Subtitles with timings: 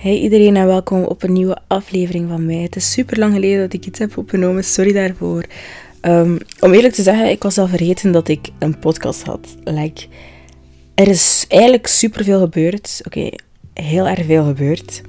[0.00, 2.56] Hey iedereen en welkom op een nieuwe aflevering van mij.
[2.56, 5.44] Het is super lang geleden dat ik iets heb opgenomen, sorry daarvoor.
[6.02, 9.56] Um, om eerlijk te zeggen, ik was al vergeten dat ik een podcast had.
[9.64, 10.06] Like,
[10.94, 13.00] er is eigenlijk super veel gebeurd.
[13.06, 13.30] Oké,
[13.74, 15.02] heel erg veel gebeurd.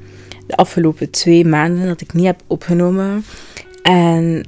[0.48, 3.24] De afgelopen twee maanden dat ik niet heb opgenomen.
[3.84, 4.48] En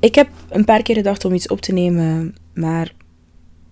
[0.00, 2.92] ik heb een paar keer gedacht om iets op te nemen, maar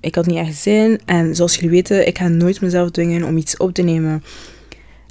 [0.00, 1.00] ik had niet echt zin.
[1.04, 4.22] En zoals jullie weten, ik ga nooit mezelf dwingen om iets op te nemen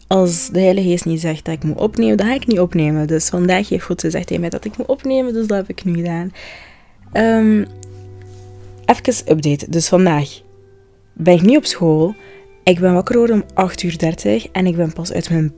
[0.09, 3.07] als de Heilige Geest niet zegt dat ik moet opnemen, dan ga ik niet opnemen.
[3.07, 5.83] Dus vandaag heeft God gezegd tegen mij dat ik moet opnemen, dus dat heb ik
[5.83, 6.31] nu gedaan.
[7.13, 7.65] Um,
[8.85, 9.69] even update.
[9.69, 10.41] Dus vandaag
[11.13, 12.15] ben ik niet op school.
[12.63, 15.53] Ik ben wakker geworden om 8.30 uur en ik ben pas uit mijn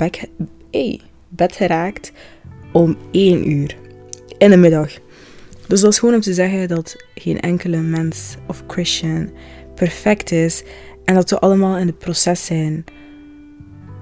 [1.30, 2.12] bed, geraakt
[2.72, 3.76] om 1 uur
[4.38, 4.92] in de middag.
[5.68, 9.30] Dus dat is gewoon om te zeggen dat geen enkele mens of Christian
[9.76, 10.64] perfect is
[11.06, 12.86] en dat we allemaal in het proces zijn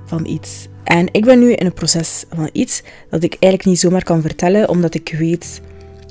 [0.10, 0.68] van iets.
[0.84, 4.22] En ik ben nu in een proces van iets dat ik eigenlijk niet zomaar kan
[4.22, 5.62] vertellen, omdat ik weet,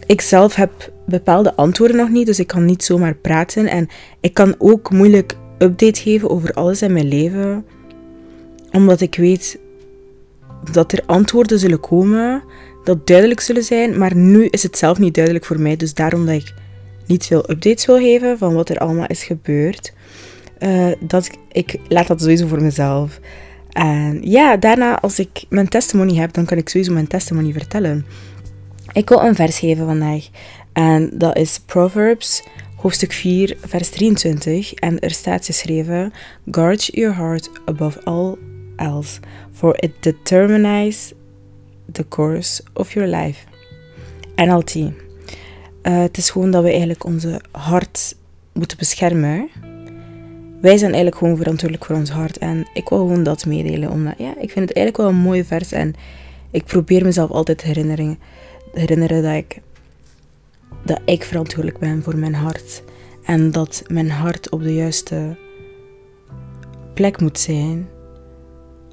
[0.06, 3.66] ik zelf heb bepaalde antwoorden nog niet, dus ik kan niet zomaar praten.
[3.66, 3.88] En
[4.20, 7.64] ik kan ook moeilijk update geven over alles in mijn leven,
[8.72, 9.58] omdat ik weet
[10.72, 12.42] dat er antwoorden zullen komen,
[12.84, 16.27] dat duidelijk zullen zijn, maar nu is het zelf niet duidelijk voor mij, dus daarom
[16.27, 16.55] dat ik
[17.06, 19.92] niet veel updates wil geven van wat er allemaal is gebeurd.
[20.58, 23.20] Uh, dat, ik laat dat sowieso voor mezelf.
[23.72, 28.06] En ja, daarna, als ik mijn testimony heb, dan kan ik sowieso mijn testimony vertellen.
[28.92, 30.28] Ik wil een vers geven vandaag.
[30.72, 32.42] En dat is Proverbs,
[32.77, 34.74] hoofdstuk 4, vers 23.
[34.74, 36.12] En er staat geschreven:
[36.50, 38.36] Guard your heart above all
[38.77, 39.20] else,
[39.52, 41.12] for it determines
[41.92, 43.44] the course of your life.
[44.36, 44.74] NLT.
[44.74, 44.91] Uh,
[45.83, 48.16] het is gewoon dat we eigenlijk onze hart
[48.52, 49.48] moeten beschermen
[50.61, 52.39] wij zijn eigenlijk gewoon verantwoordelijk voor ons hart.
[52.39, 53.91] En ik wil gewoon dat meedelen.
[53.91, 55.73] Omdat, ja, ik vind het eigenlijk wel een mooie vers.
[55.73, 55.95] En
[56.51, 58.19] ik probeer mezelf altijd te herinneren,
[58.73, 59.61] herinneren dat ik,
[60.85, 62.83] dat ik verantwoordelijk ben voor mijn hart.
[63.24, 65.36] En dat mijn hart op de juiste
[66.95, 67.89] plek moet zijn.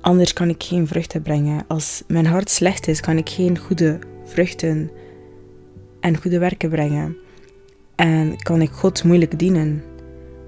[0.02, 1.66] Anders kan ik geen vruchten brengen.
[1.68, 4.92] Als mijn hart slecht is, kan ik geen goede vruchten
[6.00, 7.18] en goede werken brengen.
[7.96, 9.84] En kan ik God moeilijk dienen.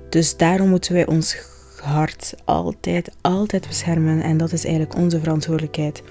[0.10, 1.38] Dus daarom moeten wij ons
[1.82, 4.22] hart altijd, altijd beschermen.
[4.22, 6.04] En dat is eigenlijk onze verantwoordelijkheid.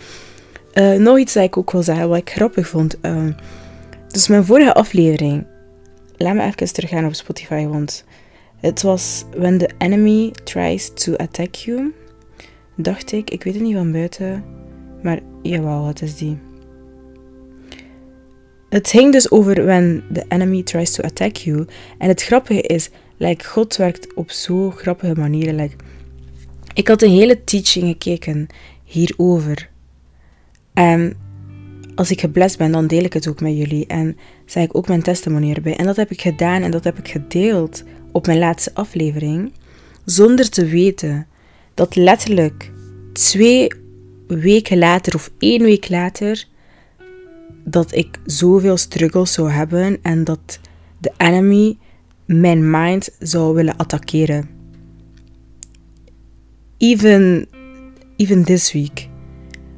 [0.75, 2.97] Uh, nog iets dat ik ook wil zeggen, wat ik grappig vond.
[3.03, 3.27] Uh,
[4.09, 5.47] dus mijn vorige aflevering.
[6.17, 8.05] Laat me even teruggaan op Spotify, want
[8.61, 11.95] het was When the enemy tries to attack you.
[12.77, 14.45] Dacht ik, ik weet het niet van buiten.
[15.03, 16.39] Maar jawel, wat is die?
[18.69, 21.67] Het ging dus over when the enemy tries to attack you.
[21.99, 25.55] En het grappige is, Like, God werkt op zo grappige manieren.
[25.55, 25.77] Like,
[26.75, 28.47] ik had een hele teaching gekeken
[28.85, 29.69] hierover.
[30.75, 31.17] En
[31.95, 33.87] als ik geblest ben, dan deel ik het ook met jullie.
[33.87, 35.77] En zeg ik ook mijn testimony erbij.
[35.77, 39.53] En dat heb ik gedaan en dat heb ik gedeeld op mijn laatste aflevering.
[40.05, 41.27] Zonder te weten
[41.75, 42.73] dat letterlijk
[43.13, 43.69] twee
[44.27, 46.45] weken later of één week later
[47.65, 50.61] dat ik zoveel struggles zou hebben en dat
[50.99, 51.77] de enemy
[52.27, 54.49] mijn mind zou willen attackeren.
[56.79, 57.49] Even,
[58.17, 59.09] even this week.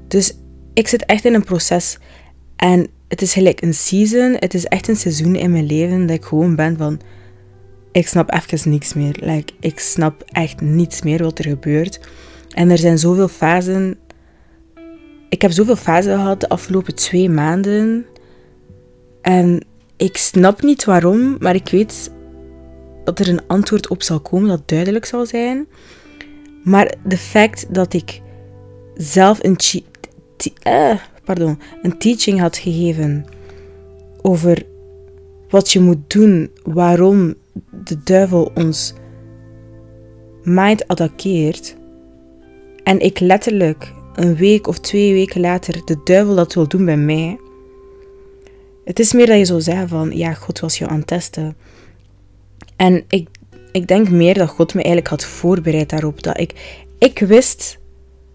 [0.09, 0.36] Dus
[0.75, 1.98] ik zit echt in een proces.
[2.56, 4.37] En het is gelijk een season.
[4.38, 7.00] Het is echt een seizoen in mijn leven dat ik gewoon ben van...
[7.92, 9.16] Ik snap even niks meer.
[9.20, 12.00] Like, ik snap echt niets meer wat er gebeurt.
[12.48, 13.98] En er zijn zoveel fasen...
[15.28, 18.06] Ik heb zoveel fasen gehad de afgelopen twee maanden.
[19.22, 19.64] En
[19.97, 22.10] ik snap niet waarom, maar ik weet
[23.08, 25.66] dat er een antwoord op zal komen dat duidelijk zal zijn.
[26.64, 28.20] Maar de feit dat ik
[28.94, 29.58] zelf een,
[30.66, 33.24] uh, pardon, een teaching had gegeven
[34.22, 34.62] over
[35.49, 37.34] wat je moet doen, waarom
[37.84, 38.94] de duivel ons
[40.43, 41.76] mind attaqueert.
[42.82, 46.96] En ik letterlijk een week of twee weken later de duivel dat wil doen bij
[46.96, 47.38] mij.
[48.84, 51.56] Het is meer dat je zou zeggen van, ja, God was je aan het testen.
[52.78, 53.28] En ik,
[53.72, 56.22] ik denk meer dat God me eigenlijk had voorbereid daarop.
[56.22, 57.78] Dat ik, ik wist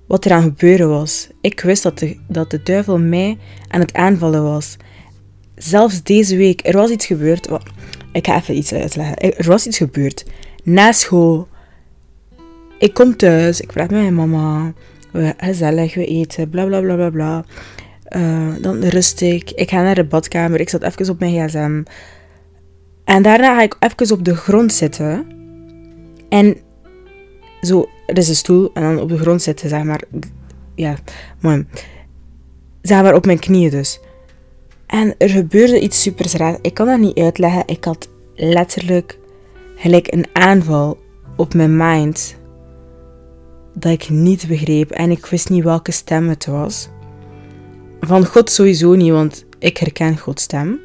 [0.07, 1.29] wat er aan gebeuren was.
[1.41, 3.37] Ik wist dat de, dat de duivel mij
[3.67, 4.77] aan het aanvallen was.
[5.55, 7.49] Zelfs deze week, er was iets gebeurd.
[8.11, 9.17] ik ga even iets uitleggen.
[9.17, 10.25] Er was iets gebeurd.
[10.63, 11.47] Na school.
[12.79, 14.73] Ik kom thuis, ik praat met mijn mama.
[15.11, 17.45] We, gezellig, we eten, bla bla bla bla bla.
[18.15, 19.51] Uh, dan rust ik.
[19.51, 20.59] Ik ga naar de badkamer.
[20.59, 21.83] Ik zat even op mijn gsm.
[23.03, 25.25] En daarna ga ik even op de grond zitten.
[26.29, 26.57] En
[27.61, 30.01] zo, er is een stoel en dan op de grond zitten, zeg maar.
[30.75, 30.95] ja,
[31.39, 31.63] maar
[32.81, 34.00] ze waren op mijn knieën dus.
[34.85, 36.57] En er gebeurde iets super raars.
[36.61, 37.63] Ik kan dat niet uitleggen.
[37.65, 39.19] Ik had letterlijk
[39.75, 40.97] gelijk een aanval
[41.35, 42.35] op mijn mind
[43.73, 46.89] dat ik niet begreep en ik wist niet welke stem het was.
[48.00, 50.79] Van God sowieso niet, want ik herken Gods stem.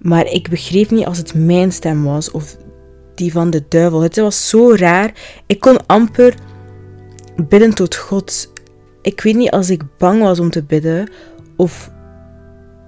[0.00, 2.56] Maar ik begreep niet als het mijn stem was of
[3.14, 4.00] die van de duivel.
[4.00, 5.12] Het was zo raar.
[5.46, 6.34] Ik kon amper
[7.48, 8.52] bidden tot God.
[9.02, 11.10] Ik weet niet als ik bang was om te bidden
[11.56, 11.90] of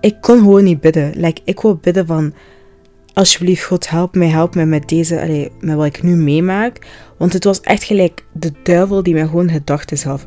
[0.00, 1.12] ik kon gewoon niet bidden.
[1.16, 2.34] Like, ik wil bidden van
[3.14, 6.86] alsjeblieft God help mij, help mij met deze, allee, met wat ik nu meemaak.
[7.18, 10.26] Want het was echt gelijk de duivel die mij gewoon gedachten gaf.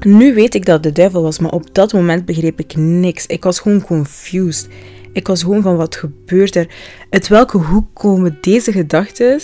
[0.00, 3.26] Nu weet ik dat de duivel was, maar op dat moment begreep ik niks.
[3.26, 4.68] Ik was gewoon confused.
[5.12, 6.68] Ik was gewoon van wat gebeurt er?
[7.10, 9.40] Uit welke hoek komen deze gedachten?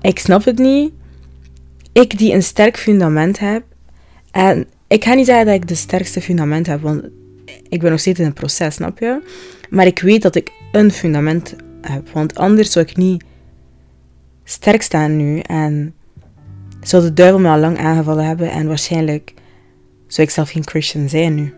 [0.00, 0.92] Ik snap het niet.
[1.92, 3.64] Ik die een sterk fundament heb.
[4.30, 7.04] En ik ga niet zeggen dat ik de sterkste fundament heb, want
[7.68, 9.22] ik ben nog steeds in een proces, snap je?
[9.70, 13.24] Maar ik weet dat ik een fundament heb, want anders zou ik niet
[14.44, 15.38] sterk staan nu.
[15.38, 15.94] En
[16.80, 19.34] zou de duivel me al lang aangevallen hebben en waarschijnlijk
[20.06, 21.54] zou ik zelf geen Christian zijn nu.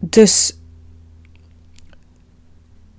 [0.00, 0.56] Dus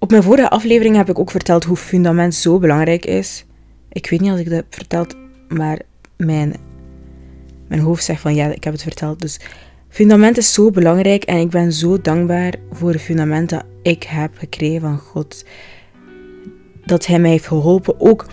[0.04, 3.46] op mijn vorige aflevering heb ik ook verteld hoe fundament zo belangrijk is.
[3.90, 5.16] Ik weet niet als ik dat heb verteld,
[5.48, 5.80] maar
[6.18, 6.56] mijn,
[7.68, 9.22] mijn hoofd zegt van ja, ik heb het verteld.
[9.22, 9.40] Dus
[9.90, 14.32] fundament is zo belangrijk en ik ben zo dankbaar voor het fundament dat ik heb
[14.38, 15.46] gekregen van God.
[16.86, 18.00] Dat Hij mij heeft geholpen.
[18.00, 18.26] Ook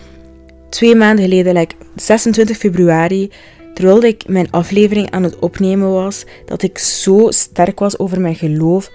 [0.68, 3.30] twee maanden geleden, like 26 februari,
[3.74, 8.36] terwijl ik mijn aflevering aan het opnemen was, dat ik zo sterk was over mijn
[8.36, 8.90] geloof,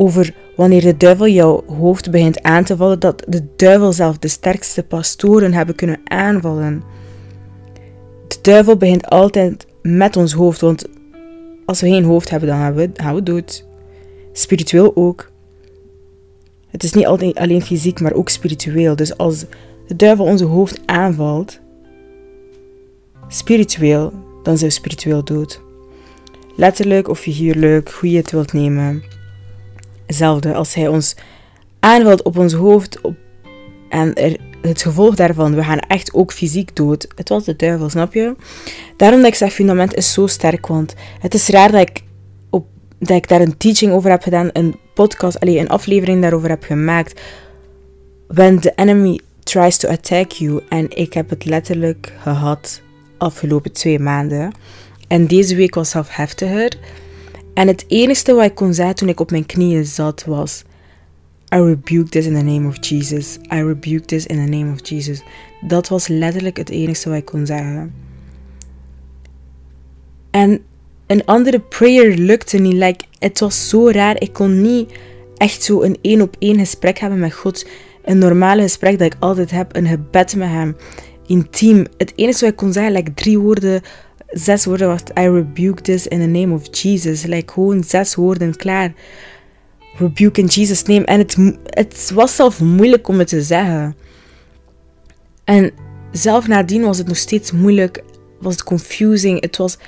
[0.00, 4.28] over wanneer de duivel jouw hoofd begint aan te vallen, dat de duivel zelf de
[4.28, 6.82] sterkste pastoren hebben kunnen aanvallen.
[8.28, 10.84] De duivel begint altijd met ons hoofd, want
[11.66, 12.58] als we geen hoofd hebben, dan
[12.94, 13.66] gaan we, dood.
[14.32, 15.30] Spiritueel ook.
[16.68, 18.96] Het is niet alleen fysiek, maar ook spiritueel.
[18.96, 19.44] Dus als
[19.86, 21.60] de duivel onze hoofd aanvalt,
[23.28, 24.12] spiritueel,
[24.42, 25.60] dan zijn we spiritueel dood.
[26.56, 29.18] Letterlijk of figuurlijk, hoe je het wilt nemen.
[30.10, 31.14] Hetzelfde als hij ons
[31.80, 33.14] aanvalt op ons hoofd op,
[33.88, 34.12] en
[34.62, 37.08] het gevolg daarvan, we gaan echt ook fysiek dood.
[37.14, 38.36] Het was de duivel, snap je?
[38.96, 42.02] Daarom dat ik zeg, fundament is zo sterk, want het is raar dat ik,
[42.50, 42.66] op,
[42.98, 46.62] dat ik daar een teaching over heb gedaan, een podcast, alleen een aflevering daarover heb
[46.62, 47.20] gemaakt.
[48.28, 50.62] When the enemy tries to attack you.
[50.68, 52.80] En ik heb het letterlijk gehad
[53.18, 54.52] afgelopen twee maanden.
[55.08, 56.76] En deze week was zelf heftiger.
[57.60, 60.64] En het enige wat ik kon zeggen toen ik op mijn knieën zat was:
[61.54, 63.38] I rebuke this in the name of Jesus.
[63.52, 65.22] I rebuke this in the name of Jesus.
[65.60, 67.94] Dat was letterlijk het enige wat ik kon zeggen.
[70.30, 70.60] En
[71.06, 72.72] een andere prayer lukte niet.
[72.72, 74.20] Like, het was zo raar.
[74.20, 74.92] Ik kon niet
[75.36, 77.66] echt zo een één op één gesprek hebben met God.
[78.04, 79.76] Een normale gesprek dat ik altijd heb.
[79.76, 80.76] Een gebed met hem.
[81.26, 81.86] Intiem.
[81.96, 83.82] Het enige wat ik kon zeggen, like drie woorden
[84.30, 85.10] zes woorden wacht.
[85.18, 87.24] I rebuke this in the name of Jesus.
[87.24, 88.92] Like gewoon zes woorden klaar.
[89.96, 91.04] Rebuke in Jesus' name.
[91.04, 93.96] En het, het was zelf moeilijk om het te zeggen.
[95.44, 95.70] En
[96.12, 98.04] zelf nadien was het nog steeds moeilijk.
[98.40, 99.40] Was het confusing.
[99.40, 99.78] Het was...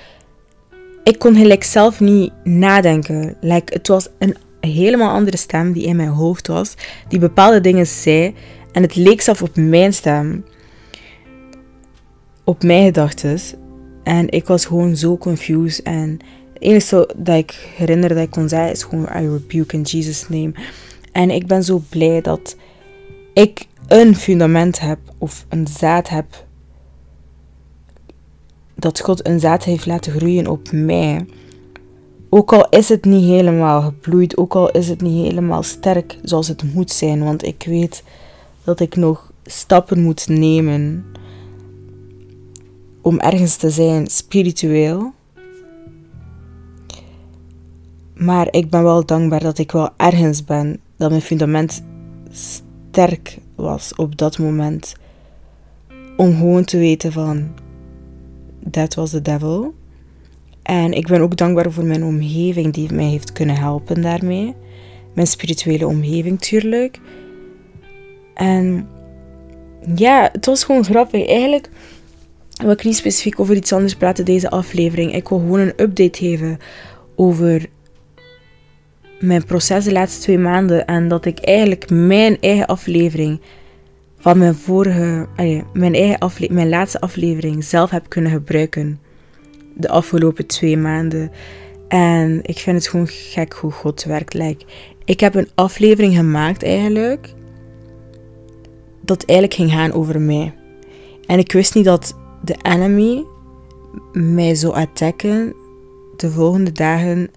[1.05, 3.37] Ik kon gelijk zelf niet nadenken.
[3.41, 6.75] Like, het was een helemaal andere stem die in mijn hoofd was.
[7.09, 8.35] Die bepaalde dingen zei.
[8.73, 10.45] En het leek zelf op mijn stem.
[12.45, 13.39] Op mijn gedachten.
[14.03, 15.85] En ik was gewoon zo confused.
[15.85, 16.19] En
[16.53, 20.29] het enige dat ik herinner dat ik kon zeggen is gewoon I rebuke in Jesus'
[20.29, 20.53] name.
[21.13, 22.57] En ik ben zo blij dat
[23.33, 26.45] ik een fundament heb of een zaad heb.
[28.75, 31.27] Dat God een zaad heeft laten groeien op mij.
[32.29, 36.49] Ook al is het niet helemaal gebloeid, ook al is het niet helemaal sterk zoals
[36.49, 38.03] het moet zijn, want ik weet
[38.65, 41.05] dat ik nog stappen moet nemen
[43.03, 45.13] om ergens te zijn spiritueel.
[48.15, 51.83] Maar ik ben wel dankbaar dat ik wel ergens ben, dat mijn fundament
[52.31, 54.95] sterk was op dat moment.
[56.17, 57.49] Om gewoon te weten van,
[58.61, 59.75] dat was de devil.
[60.63, 64.55] En ik ben ook dankbaar voor mijn omgeving die mij heeft kunnen helpen daarmee.
[65.15, 67.01] Mijn spirituele omgeving, tuurlijk.
[68.35, 68.89] En
[69.95, 71.27] ja, het was gewoon grappig.
[71.27, 71.71] Eigenlijk
[72.62, 75.14] wil ik niet specifiek over iets anders praten deze aflevering.
[75.14, 76.59] Ik wil gewoon een update geven
[77.14, 77.66] over
[79.21, 80.87] mijn proces de laatste twee maanden.
[80.87, 83.40] En dat ik eigenlijk mijn eigen aflevering
[84.19, 85.26] van mijn vorige,
[85.73, 89.00] mijn, eigen afle mijn laatste aflevering zelf heb kunnen gebruiken
[89.75, 91.31] de afgelopen twee maanden.
[91.88, 94.35] En ik vind het gewoon gek hoe God werkt.
[94.35, 94.64] Like,
[95.04, 97.35] ik heb een aflevering gemaakt eigenlijk.
[99.00, 100.54] Dat eigenlijk ging gaan over mij.
[101.26, 103.25] En ik wist niet dat de enemy
[104.13, 105.55] mij zou attacken
[106.17, 107.31] de volgende dagen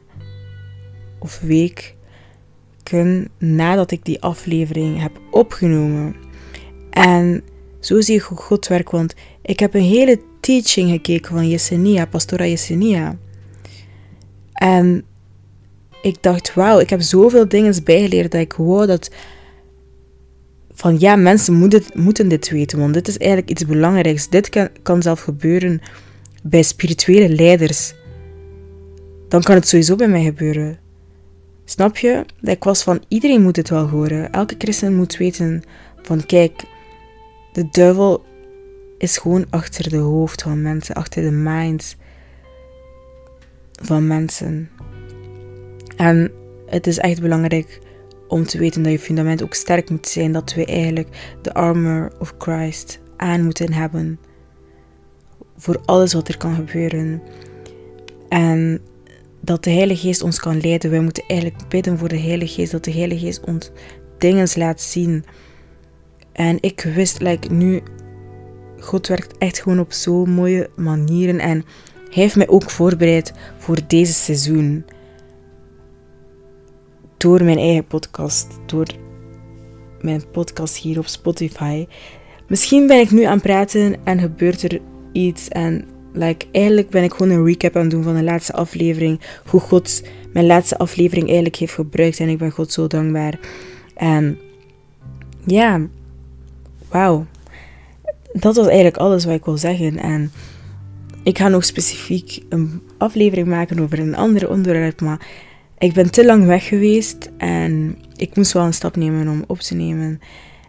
[1.19, 1.93] of weken
[3.37, 6.15] nadat ik die aflevering heb opgenomen.
[6.89, 7.43] En
[7.79, 12.05] zo zie je hoe God werkt, want ik heb een hele teaching gekeken van Yesenia,
[12.05, 13.17] Pastora Yesenia.
[14.53, 15.05] En
[16.01, 19.09] ik dacht, wauw, ik heb zoveel dingen bijgeleerd dat ik wou dat...
[20.75, 24.29] Van ja, mensen moeten, moeten dit weten, want dit is eigenlijk iets belangrijks.
[24.29, 25.81] Dit kan, kan zelf gebeuren
[26.43, 27.93] bij spirituele leiders.
[29.27, 30.79] Dan kan het sowieso bij mij gebeuren.
[31.65, 32.25] Snap je?
[32.41, 34.31] Dat ik was van iedereen moet het wel horen.
[34.31, 35.63] Elke christen moet weten
[36.01, 36.63] van kijk,
[37.53, 38.23] de duivel
[38.97, 41.95] is gewoon achter de hoofd van mensen, achter de minds
[43.81, 44.69] van mensen.
[45.95, 46.31] En
[46.65, 47.79] het is echt belangrijk
[48.27, 52.11] om te weten dat je fundament ook sterk moet zijn, dat we eigenlijk de armor
[52.19, 54.19] of Christ aan moeten hebben
[55.57, 57.21] voor alles wat er kan gebeuren.
[58.29, 58.81] En
[59.41, 60.91] dat de Heilige Geest ons kan leiden.
[60.91, 63.71] Wij moeten eigenlijk bidden voor de Heilige Geest, dat de Heilige Geest ons
[64.17, 65.25] dingen laat zien.
[66.31, 67.81] En ik wist, like, nu,
[68.79, 71.39] God werkt echt gewoon op zo'n mooie manieren.
[71.39, 71.65] En
[72.09, 74.85] Hij heeft mij ook voorbereid voor deze seizoen.
[77.25, 78.87] Door mijn eigen podcast, door
[80.01, 81.87] mijn podcast hier op Spotify.
[82.47, 87.03] Misschien ben ik nu aan het praten en gebeurt er iets en Like, eigenlijk ben
[87.03, 89.19] ik gewoon een recap aan het doen van de laatste aflevering.
[89.45, 90.03] Hoe God
[90.33, 92.19] mijn laatste aflevering eigenlijk heeft gebruikt.
[92.19, 93.39] En ik ben God zo dankbaar.
[93.95, 94.37] En
[95.45, 95.81] ja,
[96.89, 97.25] wauw.
[98.33, 99.97] Dat was eigenlijk alles wat ik wil zeggen.
[99.97, 100.31] En
[101.23, 105.01] ik ga nog specifiek een aflevering maken over een ander onderwerp.
[105.01, 105.27] Maar
[105.77, 107.29] ik ben te lang weg geweest.
[107.37, 110.19] En ik moest wel een stap nemen om op te nemen.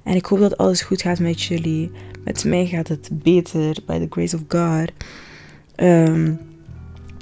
[0.04, 1.90] En ik hoop dat alles goed gaat met jullie.
[2.24, 4.92] Met mij gaat het beter, by the grace of God.
[5.74, 6.32] Ehm,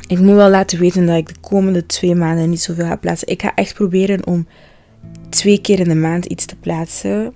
[0.06, 3.28] ik moet wel laten weten dat ik de komende twee maanden niet zoveel ga plaatsen.
[3.28, 4.46] Ik ga echt proberen om
[5.28, 7.32] twee keer in de maand iets te plaatsen.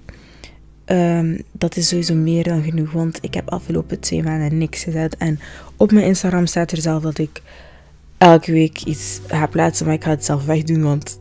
[0.85, 5.17] Ehm, dat is sowieso meer dan genoeg, want ik heb afgelopen twee maanden niks gezet.
[5.17, 5.39] En
[5.77, 7.43] op mijn Instagram staat er zelf dat ik
[8.19, 11.21] elke week iets ga plaatsen, maar ik ga het zelf wegdoen, want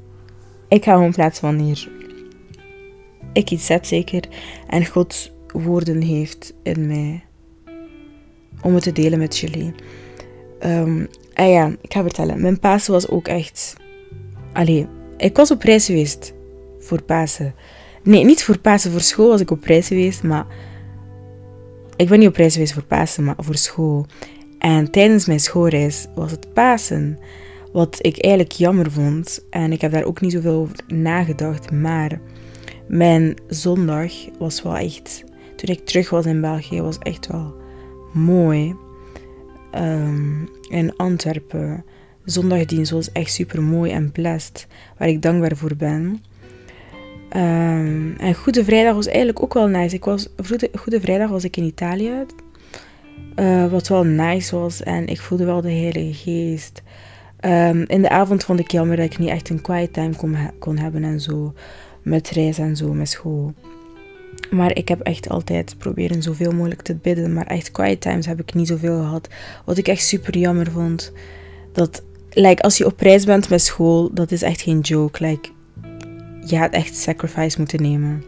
[0.67, 1.89] ik ga gewoon plaatsen wanneer
[3.33, 4.23] ik iets zet, zeker.
[4.67, 7.23] En God woorden heeft in mij
[8.61, 9.73] om het te delen met jullie.
[10.65, 12.41] Um, ah ja, ik ga vertellen.
[12.41, 13.75] Mijn Pasen was ook echt...
[14.53, 14.87] Allee,
[15.17, 16.33] ik was op reis geweest
[16.79, 17.55] voor Pasen.
[18.03, 18.91] Nee, niet voor Pasen.
[18.91, 20.45] Voor school was ik op reis geweest, maar...
[21.95, 24.05] Ik ben niet op reis geweest voor Pasen, maar voor school.
[24.59, 27.19] En tijdens mijn schoolreis was het Pasen.
[27.71, 29.45] Wat ik eigenlijk jammer vond.
[29.49, 31.71] En ik heb daar ook niet zoveel over nagedacht.
[31.71, 32.19] Maar
[32.87, 35.23] mijn zondag was wel echt...
[35.55, 37.55] Toen ik terug was in België, was echt wel
[38.13, 38.75] mooi.
[39.75, 41.83] Um, in Antwerpen.
[42.25, 46.23] Zondagdienst was echt super mooi en blessed, waar ik dankbaar voor ben.
[47.35, 49.95] Um, en Goede Vrijdag was eigenlijk ook wel nice.
[49.95, 50.27] Ik was,
[50.73, 52.25] Goede, Vrijdag was ik in Italië,
[53.35, 54.83] uh, wat wel nice was.
[54.83, 56.81] En ik voelde wel de Heilige Geest.
[57.45, 60.37] Um, in de avond vond ik jammer dat ik niet echt een quiet time kon,
[60.59, 61.53] kon hebben en zo.
[62.01, 63.53] Met reis en zo, met school.
[64.49, 67.33] Maar ik heb echt altijd proberen zoveel mogelijk te bidden.
[67.33, 69.29] Maar echt quiet times heb ik niet zoveel gehad.
[69.65, 71.11] Wat ik echt super jammer vond.
[71.71, 72.03] Dat,
[72.57, 75.39] als je op reis bent met school, dat is echt geen joke.
[76.45, 78.23] Je gaat echt sacrifice moeten nemen.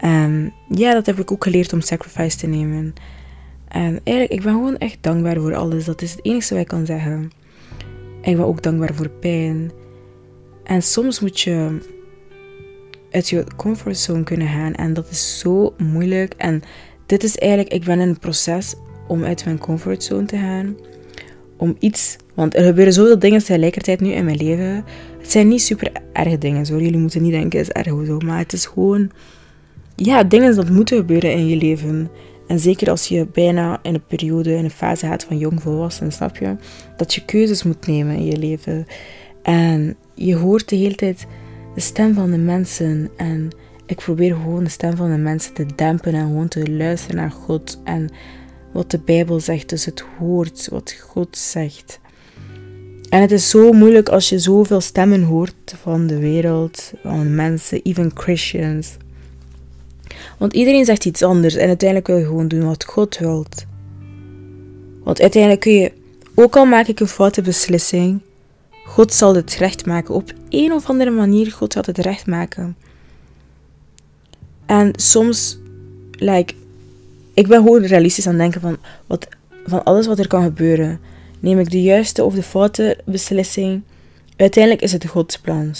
[0.00, 2.94] En ja, dat heb ik ook geleerd om sacrifice te nemen.
[3.68, 5.84] En eigenlijk, ik ben gewoon echt dankbaar voor alles.
[5.84, 7.30] Dat is het enige wat ik kan zeggen.
[8.22, 9.70] Ik ben ook dankbaar voor pijn.
[10.64, 11.78] En soms moet je
[13.10, 14.74] uit je comfortzone kunnen gaan.
[14.74, 16.34] En dat is zo moeilijk.
[16.36, 16.62] En
[17.06, 18.74] dit is eigenlijk, ik ben in een proces
[19.08, 20.76] om uit mijn comfortzone te gaan.
[21.56, 24.84] Om iets, want er gebeuren zoveel dingen tegelijkertijd nu in mijn leven.
[25.18, 26.84] Het zijn niet super erge dingen, sorry.
[26.84, 28.18] Jullie moeten niet denken, het is erg of zo.
[28.18, 29.10] Maar het is gewoon,
[29.96, 32.10] ja, dingen dat moeten gebeuren in je leven.
[32.46, 36.12] En zeker als je bijna in een periode, in een fase gaat van jong volwassen,
[36.12, 36.56] snap je?
[36.96, 38.86] Dat je keuzes moet nemen in je leven.
[39.42, 41.26] En je hoort de hele tijd
[41.74, 43.10] de stem van de mensen.
[43.16, 43.50] En
[43.86, 47.30] ik probeer gewoon de stem van de mensen te dempen en gewoon te luisteren naar
[47.30, 48.10] God en
[48.72, 49.68] wat de Bijbel zegt.
[49.68, 52.00] Dus het hoort wat God zegt.
[53.08, 57.82] En het is zo moeilijk als je zoveel stemmen hoort van de wereld, van mensen,
[57.82, 58.96] even Christians.
[60.36, 63.64] Want iedereen zegt iets anders en uiteindelijk wil je gewoon doen wat God wilt.
[65.04, 65.92] Want uiteindelijk kun je
[66.34, 68.20] Ook al maak ik een foute beslissing,
[68.84, 70.14] God zal het recht maken.
[70.14, 72.76] Op een of andere manier, God zal het recht maken.
[74.66, 75.58] En soms,
[76.10, 76.54] like,
[77.34, 78.76] ik ben gewoon realistisch aan het denken van,
[79.06, 79.28] wat,
[79.66, 81.00] van alles wat er kan gebeuren.
[81.40, 83.82] Neem ik de juiste of de foute beslissing?
[84.36, 85.74] Uiteindelijk is het Gods plan.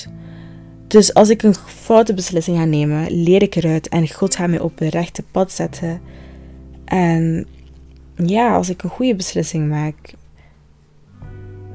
[0.87, 4.61] Dus als ik een foute beslissing ga nemen, leer ik eruit en God gaat mij
[4.61, 6.01] op het rechte pad zetten.
[6.85, 7.47] En
[8.17, 10.15] ja, als ik een goede beslissing maak,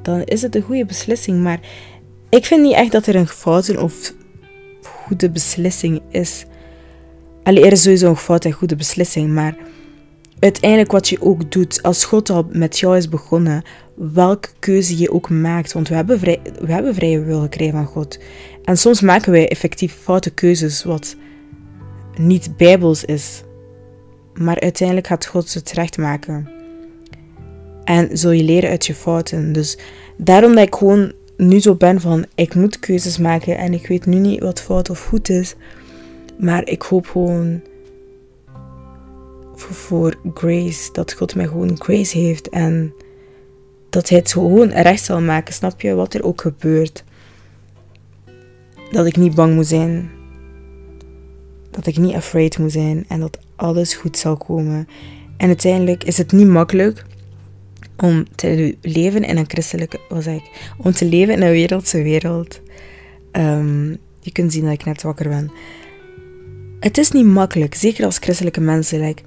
[0.02, 1.44] dan is het een goede beslissing.
[1.44, 1.60] Maar
[2.30, 4.14] ik vind niet echt dat er een foute of
[4.82, 6.46] goede beslissing is.
[7.44, 9.56] Allee, er is sowieso een foute en goede beslissing, maar
[10.42, 13.64] uiteindelijk wat je ook doet, als God al met jou is begonnen,
[13.96, 18.20] welke keuze je ook maakt, want we hebben, we hebben vrije wil gekregen van God.
[18.64, 21.16] En soms maken wij effectief foute keuzes, wat
[22.16, 23.44] niet bijbels is.
[24.34, 26.50] Maar uiteindelijk gaat God het recht maken.
[27.84, 29.54] En zul je leren uit je fouten.
[29.54, 29.78] Dus
[30.18, 34.06] daarom dat ik gewoon nu zo ben van, ik moet keuzes maken en ik weet
[34.06, 35.56] nu niet wat fout of goed is.
[36.40, 37.62] Maar ik hoop gewoon
[39.56, 42.94] voor, grace, dat God mij gewoon grace heeft en
[43.90, 47.04] dat hij het gewoon recht zal maken, snap je, wat er ook gebeurt.
[48.92, 50.10] Dat ik niet bang moet zijn,
[51.72, 54.88] dat ik niet afraid moet zijn en dat alles goed zal komen.
[55.38, 57.06] En uiteindelijk is het niet makkelijk
[57.98, 62.02] om te leven in een christelijke, wat zeg ik, om te leven in een wereldse
[62.02, 62.62] wereld.
[63.32, 65.52] Um, je kunt zien dat ik net wakker ben.
[66.80, 69.00] Het is niet makkelijk, zeker als christelijke mensen.
[69.00, 69.22] Like,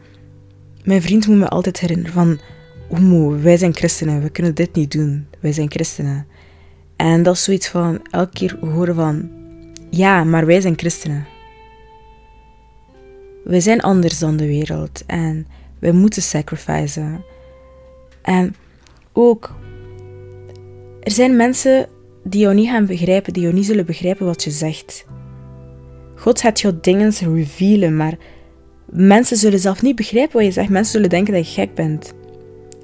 [0.85, 2.41] mijn vriend moet me altijd herinneren van,
[2.93, 5.27] Oemo, wij zijn christenen, we kunnen dit niet doen.
[5.41, 6.27] Wij zijn christenen.
[6.97, 9.31] En dat is zoiets van, elke keer horen van,
[9.91, 11.27] ja, maar wij zijn christenen.
[13.45, 15.47] We zijn anders dan de wereld en
[15.79, 17.25] wij moeten sacrificen.
[18.23, 18.55] En
[19.13, 19.55] ook,
[21.01, 21.89] er zijn mensen
[22.23, 25.07] die jou niet gaan begrijpen, die jou niet zullen begrijpen wat je zegt.
[26.17, 28.17] God gaat jou dingen revealen, maar
[28.87, 30.69] mensen zullen zelf niet begrijpen wat je zegt.
[30.69, 32.13] Mensen zullen denken dat je gek bent.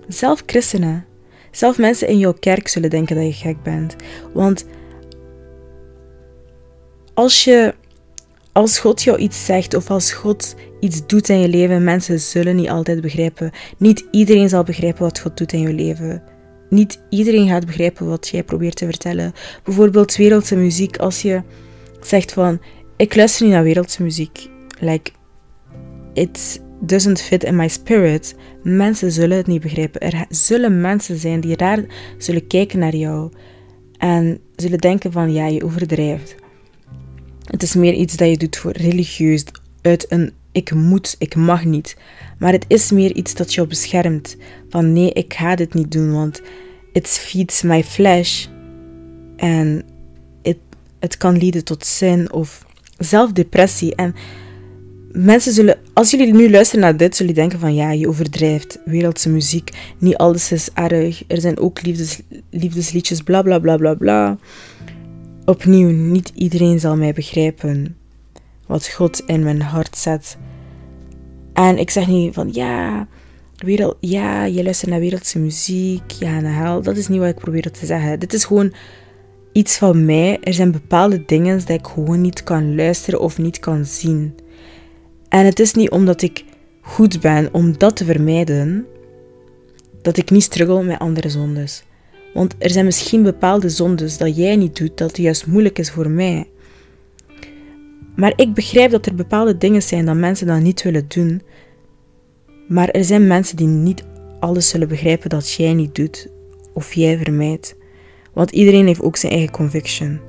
[0.08, 1.04] Zelf christenen,
[1.50, 3.96] zelf mensen in jouw kerk zullen denken dat je gek bent.
[4.32, 4.64] Want
[7.14, 7.74] als je
[8.52, 12.56] als God jou iets zegt of als God iets doet in je leven, mensen zullen
[12.56, 13.50] niet altijd begrijpen.
[13.78, 16.22] Niet iedereen zal begrijpen wat God doet in je leven.
[16.68, 19.32] Niet iedereen gaat begrijpen wat jij probeert te vertellen.
[19.64, 20.96] Bijvoorbeeld wereldse muziek.
[20.96, 21.42] Als je
[22.00, 22.60] zegt van,
[22.96, 24.48] ik luister niet naar wereldse muziek.
[24.80, 25.10] Like,
[26.12, 28.34] it doesn't fit in my spirit.
[28.62, 30.00] Mensen zullen het niet begrijpen.
[30.00, 31.84] Er zullen mensen zijn die raar
[32.18, 33.30] zullen kijken naar jou.
[33.98, 36.34] En zullen denken van, ja, je overdrijft.
[37.44, 39.44] Het is meer iets dat je doet voor religieus,
[39.82, 41.96] uit een ik moet, ik mag niet.
[42.38, 44.36] Maar het is meer iets dat jou beschermt.
[44.68, 46.42] Van nee, ik ga dit niet doen, want
[46.92, 48.46] it feeds my flesh.
[49.36, 49.84] En
[51.00, 52.66] het kan leiden tot zin of
[52.98, 53.94] zelfdepressie.
[53.94, 54.14] En
[55.12, 58.78] mensen zullen, als jullie nu luisteren naar dit, zullen denken van ja, je overdrijft.
[58.84, 61.22] Wereldse muziek, niet alles is erg.
[61.26, 62.20] Er zijn ook liefdes,
[62.50, 64.38] liefdesliedjes, bla bla bla bla bla.
[65.44, 67.96] Opnieuw, niet iedereen zal mij begrijpen
[68.66, 70.36] wat God in mijn hart zet.
[71.52, 73.08] En ik zeg niet van ja,
[73.56, 76.82] wereld, ja, je luistert naar wereldse muziek, ja, naar hel.
[76.82, 78.20] Dat is niet wat ik probeer te zeggen.
[78.20, 78.72] Dit is gewoon
[79.52, 80.38] iets van mij.
[80.40, 84.34] Er zijn bepaalde dingen dat ik gewoon niet kan luisteren of niet kan zien.
[85.30, 86.44] En het is niet omdat ik
[86.80, 88.86] goed ben om dat te vermijden,
[90.02, 91.84] dat ik niet struggle met andere zondes.
[92.34, 96.10] Want er zijn misschien bepaalde zondes dat jij niet doet, dat juist moeilijk is voor
[96.10, 96.48] mij.
[98.16, 101.42] Maar ik begrijp dat er bepaalde dingen zijn dat mensen dan niet willen doen.
[102.68, 104.04] Maar er zijn mensen die niet
[104.40, 106.28] alles zullen begrijpen dat jij niet doet
[106.72, 107.76] of jij vermijdt.
[108.32, 110.20] Want iedereen heeft ook zijn eigen conviction.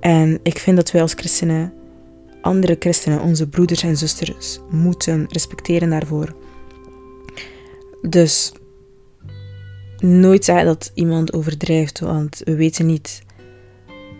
[0.00, 1.72] En ik vind dat wij als christenen
[2.42, 6.34] andere christenen, onze broeders en zusters, moeten respecteren daarvoor.
[8.02, 8.52] Dus
[9.98, 13.22] nooit zeggen dat iemand overdrijft, want we weten niet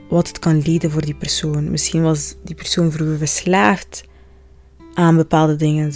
[0.08, 1.70] wat het kan leiden voor die persoon.
[1.70, 4.04] Misschien was die persoon vroeger verslaafd
[4.94, 5.92] aan bepaalde dingen,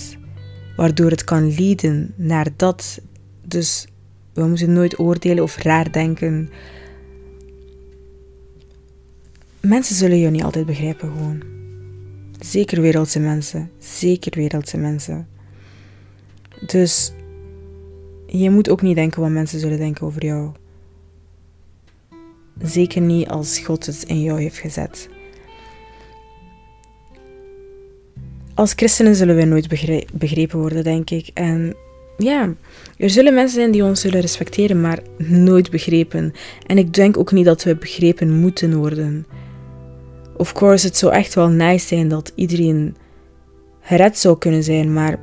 [0.76, 3.00] waardoor het kan leiden naar dat.
[3.44, 3.86] Dus
[4.34, 6.50] we moeten nooit oordelen of raar denken.
[9.60, 11.42] Mensen zullen je niet altijd begrijpen, gewoon.
[12.40, 13.70] Zeker wereldse mensen.
[13.78, 15.28] Zeker wereldse mensen.
[16.66, 17.12] Dus
[18.26, 20.50] je moet ook niet denken wat mensen zullen denken over jou.
[22.62, 25.08] Zeker niet als God het in jou heeft gezet.
[28.54, 29.68] Als christenen zullen wij nooit
[30.12, 31.30] begrepen worden, denk ik.
[31.34, 31.76] En
[32.18, 32.54] ja,
[32.96, 36.32] er zullen mensen zijn die ons zullen respecteren, maar nooit begrepen.
[36.66, 39.26] En ik denk ook niet dat we begrepen moeten worden.
[40.36, 42.96] Of course, het zou echt wel nice zijn dat iedereen
[43.80, 45.18] gered zou kunnen zijn, maar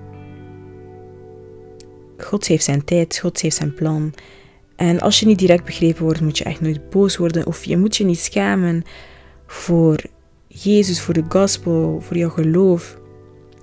[2.17, 4.13] God heeft zijn tijd, God heeft zijn plan.
[4.75, 7.77] En als je niet direct begrepen wordt, moet je echt nooit boos worden of je
[7.77, 8.83] moet je niet schamen
[9.47, 9.99] voor
[10.47, 12.99] Jezus, voor de gospel, voor jouw geloof.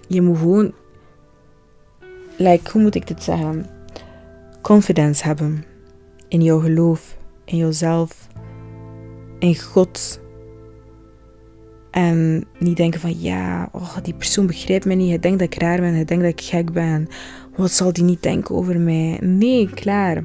[0.08, 0.72] Je moet gewoon,
[2.36, 3.66] like, hoe moet ik dit zeggen?
[4.62, 5.64] Confidence hebben
[6.28, 8.28] in jouw geloof, in jezelf,
[9.38, 10.20] in God.
[11.90, 15.09] En niet denken van ja, oh, die persoon begrijpt me niet.
[15.09, 17.09] Hij denkt dat ik raar ben, hij denkt dat ik gek ben.
[17.57, 19.18] Wat zal die niet denken over mij?
[19.20, 20.24] Nee, klaar.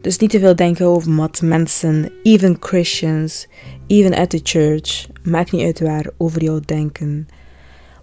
[0.00, 3.46] Dus niet te veel denken over wat mensen, even Christians,
[3.86, 7.28] even at the church, maakt niet uit waar, over jou denken.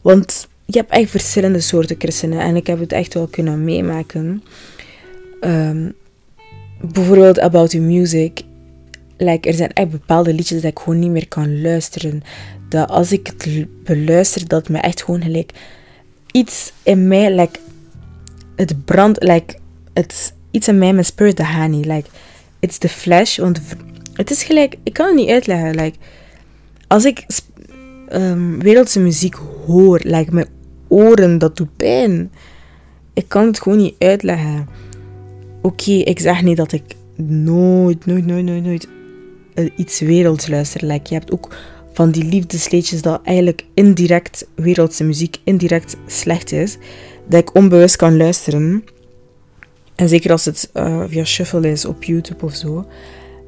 [0.02, 4.44] Want je hebt echt verschillende soorten christenen en ik heb het echt wel kunnen meemaken.
[5.42, 5.94] Um,
[6.82, 8.42] bijvoorbeeld About Your Music.
[9.24, 12.24] Like, er zijn echt bepaalde liedjes dat ik gewoon niet meer kan luisteren.
[12.70, 15.52] Dat als ik het beluister, dat me echt gewoon gelijk
[16.32, 17.60] iets in mij, like,
[18.56, 19.56] het brandt, like,
[19.94, 21.86] het, iets in mij, mijn spirit, dat gaat niet.
[21.86, 22.10] Like,
[22.60, 23.62] it's the flesh, want
[24.14, 25.76] het is gelijk, ik kan het niet uitleggen.
[25.76, 25.98] Like,
[26.88, 27.26] als ik
[28.14, 30.50] um, wereldse muziek hoor, like, mijn
[30.88, 32.32] oren, dat doet pijn.
[33.14, 34.68] Ik kan het gewoon niet uitleggen.
[35.62, 36.84] Oké, ik zeg niet dat ik
[37.16, 38.88] nooit, nooit, nooit, nooit, nooit
[39.76, 40.86] iets werelds luister.
[40.86, 41.56] Like, je hebt ook
[41.94, 46.78] van die liefdesleedjes dat eigenlijk indirect wereldse muziek indirect slecht is.
[47.28, 48.84] Dat ik onbewust kan luisteren.
[49.96, 52.86] En zeker als het uh, via shuffle is op YouTube of zo.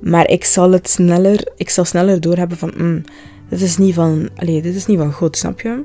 [0.02, 3.04] Maar ik zal het sneller, ik zal sneller doorhebben van, mm,
[3.50, 5.84] dit is niet van, allez, dit is niet van God, snap je?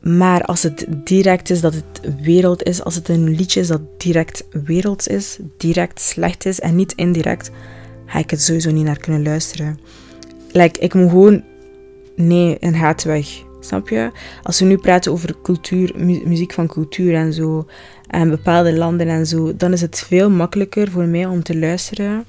[0.00, 3.80] Maar als het direct is dat het wereld is, als het een liedje is dat
[3.96, 7.50] direct werelds is, direct slecht is en niet indirect,
[8.10, 9.78] ga ik het sowieso niet naar kunnen luisteren.
[10.52, 11.42] Like, ik moet gewoon,
[12.16, 13.26] nee, een haat weg.
[13.60, 14.10] Snap je?
[14.42, 15.92] Als we nu praten over cultuur,
[16.24, 17.66] muziek van cultuur en zo,
[18.06, 22.24] en bepaalde landen en zo, dan is het veel makkelijker voor mij om te luisteren,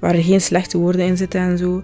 [0.00, 1.82] waar er geen slechte woorden in zitten en zo.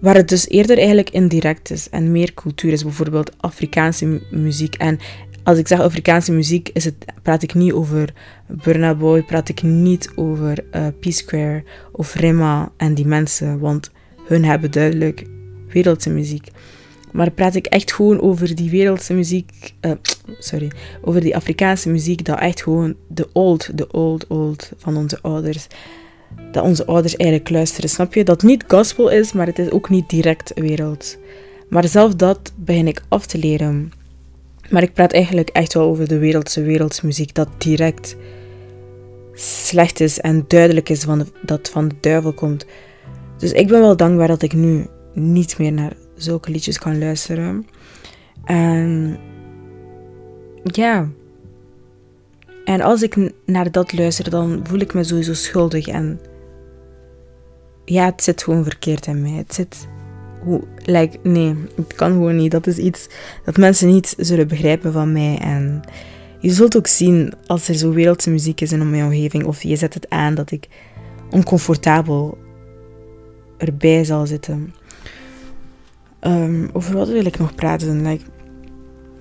[0.00, 4.74] Waar het dus eerder eigenlijk indirect is en meer cultuur is, bijvoorbeeld Afrikaanse muziek.
[4.74, 4.98] En
[5.44, 8.12] als ik zeg Afrikaanse muziek, is het, praat ik niet over
[8.46, 13.90] Burna Boy, praat ik niet over uh, P-Square of Rema en die mensen, want
[14.26, 15.24] hun hebben duidelijk
[15.68, 16.48] wereldse muziek.
[17.12, 19.92] Maar praat ik echt gewoon over die wereldse muziek, uh,
[20.38, 20.70] sorry,
[21.02, 25.66] over die Afrikaanse muziek, dat echt gewoon de old, de old, old van onze ouders
[26.52, 27.90] dat onze ouders eigenlijk luisteren.
[27.90, 28.24] Snap je?
[28.24, 31.18] Dat niet gospel is, maar het is ook niet direct wereld.
[31.68, 33.92] Maar zelf dat begin ik af te leren.
[34.70, 38.16] Maar ik praat eigenlijk echt wel over de wereldse wereldsmuziek dat direct
[39.34, 42.66] slecht is en duidelijk is van dat van de duivel komt.
[43.38, 47.66] Dus ik ben wel dankbaar dat ik nu niet meer naar zulke liedjes kan luisteren.
[48.44, 49.18] En
[50.62, 51.08] ja.
[52.64, 56.20] En als ik naar dat luister, dan voel ik me sowieso schuldig en
[57.84, 59.30] ja, het zit gewoon verkeerd in mij.
[59.30, 59.88] Het zit.
[60.42, 62.50] Hoe, like, nee, het kan gewoon niet.
[62.50, 63.08] Dat is iets
[63.44, 65.38] dat mensen niet zullen begrijpen van mij.
[65.38, 65.80] En
[66.38, 69.76] je zult ook zien als er zo wereldse muziek is in mijn omgeving, of je
[69.76, 70.68] zet het aan, dat ik
[71.30, 72.38] oncomfortabel
[73.56, 74.74] erbij zal zitten.
[76.20, 78.02] Um, over wat wil ik nog praten?
[78.02, 78.24] Like,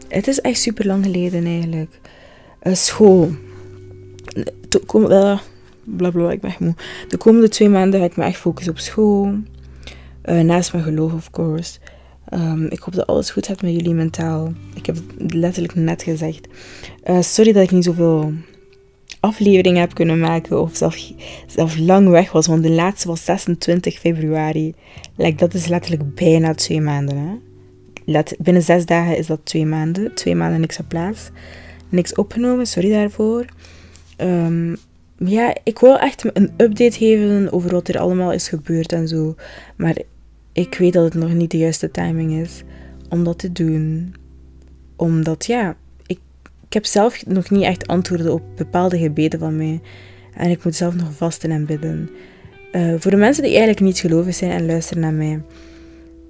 [0.07, 1.99] het is echt super lang geleden eigenlijk.
[2.63, 3.31] Uh, school.
[4.85, 5.39] Kom, uh,
[5.83, 6.75] bla ik ben moe.
[7.07, 9.33] De komende twee maanden ga ik me echt focussen op school.
[10.25, 11.79] Uh, naast mijn geloof, of course.
[12.33, 14.53] Um, ik hoop dat alles goed gaat met jullie mentaal.
[14.75, 16.47] Ik heb het letterlijk net gezegd.
[17.05, 18.33] Uh, sorry dat ik niet zoveel
[19.19, 20.61] afleveringen heb kunnen maken.
[20.61, 20.75] Of
[21.47, 22.47] zelf, lang weg was.
[22.47, 24.73] Want de laatste was 26 februari.
[25.15, 27.17] Like, dat is letterlijk bijna twee maanden.
[27.17, 28.21] Hè?
[28.37, 30.13] Binnen zes dagen is dat twee maanden.
[30.13, 31.29] Twee maanden niks op plaats.
[31.89, 33.45] Niks opgenomen, sorry daarvoor.
[34.17, 34.77] Um,
[35.25, 39.35] ja, ik wil echt een update geven over wat er allemaal is gebeurd en zo.
[39.75, 39.97] Maar
[40.53, 42.63] ik weet dat het nog niet de juiste timing is
[43.09, 44.15] om dat te doen.
[44.95, 46.19] Omdat, ja, ik,
[46.67, 49.81] ik heb zelf nog niet echt antwoorden op bepaalde gebeden van mij.
[50.33, 52.09] En ik moet zelf nog vasten en bidden.
[52.71, 55.41] Uh, voor de mensen die eigenlijk niet gelovig zijn en luisteren naar mij.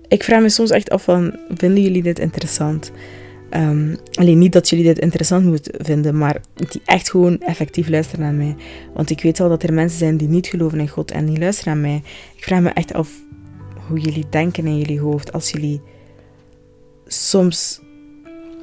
[0.07, 2.91] Ik vraag me soms echt af van, vinden jullie dit interessant?
[3.53, 8.25] Um, alleen niet dat jullie dit interessant moeten vinden, maar die echt gewoon effectief luisteren
[8.25, 8.55] naar mij.
[8.93, 11.39] Want ik weet wel dat er mensen zijn die niet geloven in God en die
[11.39, 12.01] luisteren naar mij.
[12.35, 13.09] Ik vraag me echt af
[13.87, 15.81] hoe jullie denken in jullie hoofd als jullie
[17.05, 17.81] soms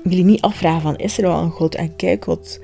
[0.02, 2.60] jullie niet afvragen van is er wel een God en kijk wat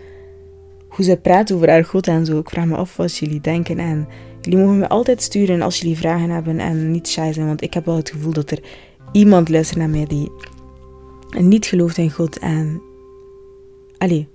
[0.88, 2.38] hoe ze praat over haar God en zo.
[2.38, 3.78] Ik vraag me af wat jullie denken.
[3.78, 4.08] En
[4.40, 7.46] jullie mogen me altijd sturen als jullie vragen hebben en niet shy zijn.
[7.46, 8.62] Want ik heb wel het gevoel dat er
[9.12, 10.30] iemand luistert naar mij die
[11.38, 12.82] niet gelooft in God en...
[13.98, 14.28] Allee.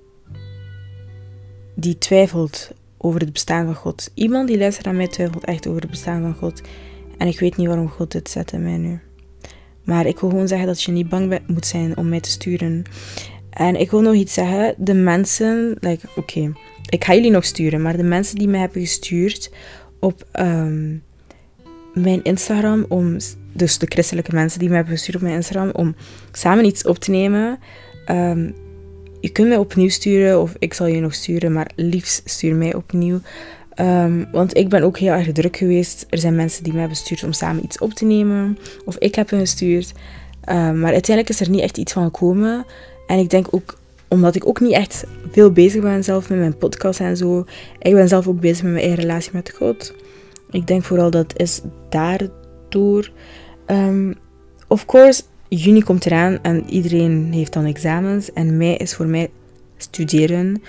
[1.76, 4.12] Die twijfelt over het bestaan van God.
[4.14, 6.62] Iemand die luistert naar mij twijfelt echt over het bestaan van God.
[7.18, 9.00] En ik weet niet waarom God dit zet in mij nu.
[9.84, 12.84] Maar ik wil gewoon zeggen dat je niet bang moet zijn om mij te sturen.
[13.50, 14.76] En ik wil nog iets zeggen.
[14.78, 16.54] De mensen, like, oké,
[16.90, 19.52] ik ga jullie nog sturen, maar de mensen die mij hebben gestuurd
[20.00, 20.96] op ehm,
[22.02, 23.18] mijn Instagram, om,
[23.54, 25.96] dus de christelijke mensen die mij hebben gestuurd op mijn Instagram, om
[26.32, 27.60] samen iets op te nemen.
[28.12, 28.56] Um,
[29.20, 32.76] je kunt mij opnieuw sturen of ik zal je nog sturen, maar liefst stuur mij
[32.76, 33.20] opnieuw.
[33.80, 36.06] Um, want ik ben ook heel erg druk geweest.
[36.10, 38.58] Er zijn mensen die mij hebben gestuurd om samen iets op te nemen.
[38.86, 39.92] Of ik heb hen gestuurd.
[40.50, 42.66] Um, maar uiteindelijk is er niet echt iets van gekomen.
[43.08, 46.58] En ik denk ook, omdat ik ook niet echt veel bezig ben zelf met mijn
[46.58, 47.46] podcast en zo.
[47.80, 49.94] Ik ben zelf ook bezig met mijn eigen relatie met God.
[50.52, 53.12] Ik denk vooral dat is daardoor.
[53.68, 54.16] Um,
[54.68, 58.34] of course, juni komt eraan en iedereen heeft dan examens.
[58.34, 59.30] En mei is voor mij
[59.78, 60.62] studeren.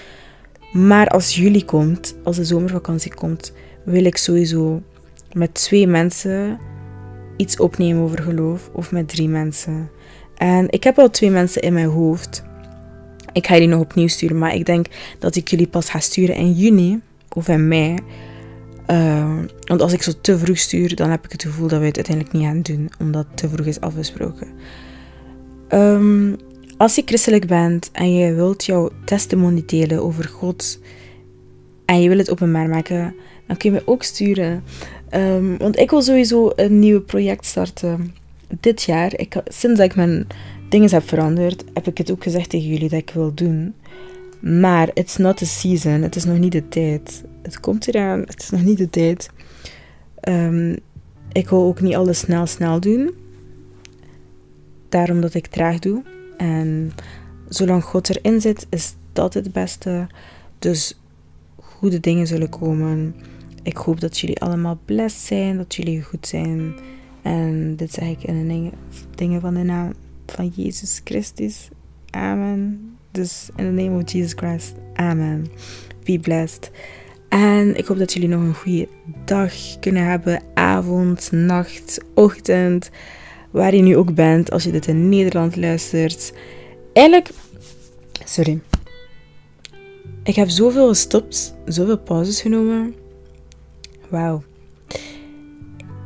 [0.73, 3.53] Maar als juli komt, als de zomervakantie komt,
[3.85, 4.83] wil ik sowieso
[5.33, 6.59] met twee mensen
[7.37, 8.71] iets opnemen over geloof.
[8.73, 9.91] Of met drie mensen.
[10.37, 12.43] En ik heb al twee mensen in mijn hoofd.
[13.33, 14.87] Ik ga jullie nog opnieuw sturen, maar ik denk
[15.19, 17.95] dat ik jullie pas ga sturen in juni of in mei.
[18.91, 21.87] Uh, want als ik zo te vroeg stuur, dan heb ik het gevoel dat we
[21.87, 24.49] het uiteindelijk niet gaan doen, omdat het te vroeg is afgesproken.
[25.69, 26.37] Um,
[26.77, 30.81] als je christelijk bent en je wilt jouw testimony delen over God
[31.85, 33.15] en je wil het openbaar maken,
[33.47, 34.63] dan kun je me ook sturen.
[35.15, 38.15] Um, want ik wil sowieso een nieuw project starten
[38.61, 39.19] dit jaar.
[39.19, 40.27] Ik, sinds ik mijn
[40.69, 43.75] dingen heb veranderd, heb ik het ook gezegd tegen jullie dat ik wil doen.
[44.41, 46.03] Maar it's not the season.
[46.03, 47.25] Het is nog niet de tijd.
[47.49, 48.21] Het komt eraan.
[48.21, 49.31] Het is nog niet de tijd.
[50.29, 50.77] Um,
[51.33, 53.15] ik wil ook niet alles snel, snel doen.
[54.89, 56.03] Daarom dat ik traag doe.
[56.37, 56.93] En
[57.49, 60.07] zolang God erin zit, is dat het beste.
[60.59, 61.01] Dus
[61.57, 63.15] goede dingen zullen komen.
[63.63, 66.75] Ik hoop dat jullie allemaal blessed zijn, dat jullie goed zijn.
[67.23, 68.71] En dit zeg ik in de
[69.15, 69.93] dingen van de naam
[70.27, 71.69] van Jezus Christus.
[72.11, 72.91] Amen.
[73.11, 74.75] Dus in the name of Jesus Christ.
[74.95, 75.47] Amen.
[76.05, 76.71] Be blessed.
[77.29, 78.89] En ik hoop dat jullie nog een goede
[79.25, 80.43] dag kunnen hebben.
[80.55, 82.91] Avond, nacht, ochtend
[83.51, 86.33] waar je nu ook bent, als je dit in Nederland luistert.
[86.93, 87.31] Eigenlijk,
[88.25, 88.61] sorry.
[90.23, 92.95] Ik heb zoveel gestopt, zoveel pauzes genomen.
[94.09, 94.43] Wauw.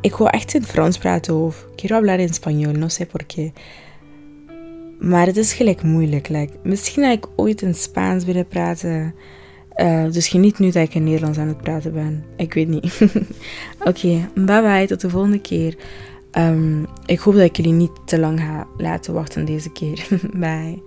[0.01, 3.53] Ik wou echt in Frans praten of quiero hablar en español, no sé por qué.
[4.99, 6.29] Maar het is gelijk moeilijk.
[6.29, 9.15] Like, misschien had ik ooit in Spaans willen praten.
[9.77, 12.25] Uh, dus geniet nu dat ik in Nederlands aan het praten ben.
[12.37, 13.01] Ik weet niet.
[13.89, 14.87] Oké, bye bye.
[14.87, 15.77] Tot de volgende keer.
[16.39, 20.07] Um, ik hoop dat ik jullie niet te lang ga laten wachten deze keer.
[20.33, 20.83] Bye.